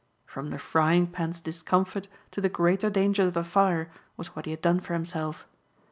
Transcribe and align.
From 0.25 0.49
the 0.49 0.57
frying 0.57 1.05
pan's 1.05 1.39
discomfort 1.39 2.07
to 2.31 2.41
the 2.41 2.49
greater 2.49 2.89
dangers 2.89 3.27
of 3.27 3.33
the 3.35 3.43
fire 3.43 3.91
was 4.17 4.29
what 4.35 4.45
he 4.45 4.49
had 4.51 4.61
done 4.63 4.79
for 4.79 4.93
himself. 4.93 5.45